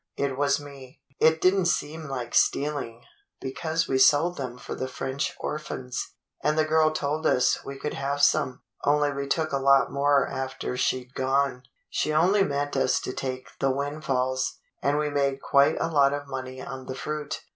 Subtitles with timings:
[0.17, 0.99] It was me.
[1.19, 3.03] It did n't seem like stealing,
[3.39, 7.77] be cause we sold them for the French orphans, and the girl told us we
[7.77, 11.61] could have some, only we took a lot more after she 'd gone.
[11.87, 14.57] She only meant us to take the windfalls.
[14.81, 17.43] And we made quite a lot of money on the fruit.